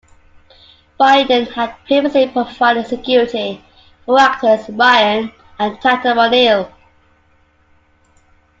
[0.99, 3.63] Bindon had previously provided security
[4.03, 6.73] for actors Ryan and Tatum O'Neal.